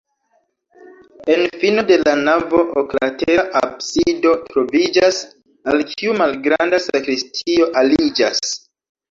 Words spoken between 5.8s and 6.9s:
kiu malgranda